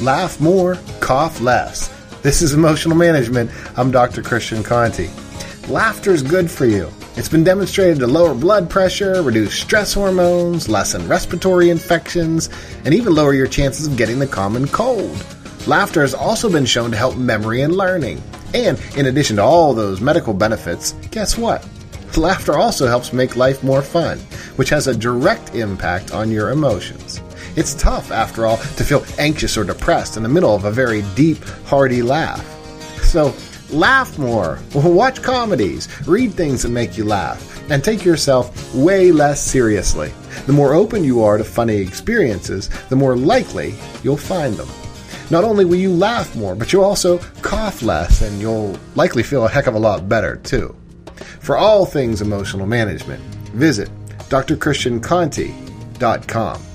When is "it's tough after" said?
27.56-28.46